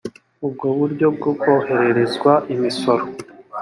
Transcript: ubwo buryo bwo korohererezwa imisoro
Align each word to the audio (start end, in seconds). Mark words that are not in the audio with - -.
ubwo 0.45 0.65
buryo 0.77 1.07
bwo 1.15 1.31
korohererezwa 1.41 2.31
imisoro 2.53 3.03